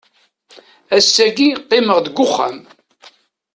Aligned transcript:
Ass-agi 0.95 1.49
qqimeɣ 1.63 1.97
deg 2.01 2.17
uxxam. 2.25 2.57